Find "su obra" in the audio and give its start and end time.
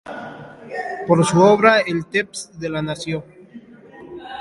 1.23-1.81